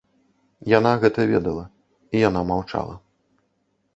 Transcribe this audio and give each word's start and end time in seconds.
Яна 0.77 0.93
гэта 1.03 1.25
ведала, 1.33 1.65
і 2.15 2.23
яна 2.29 2.41
маўчала. 2.53 2.95